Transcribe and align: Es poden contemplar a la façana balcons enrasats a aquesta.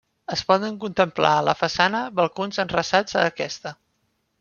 Es 0.35 0.41
poden 0.51 0.79
contemplar 0.83 1.35
a 1.41 1.45
la 1.49 1.55
façana 1.61 2.03
balcons 2.23 2.61
enrasats 2.67 3.23
a 3.23 3.31
aquesta. 3.35 3.81